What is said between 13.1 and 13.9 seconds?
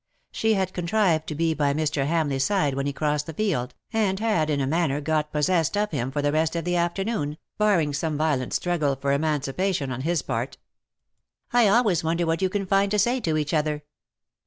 to each other.''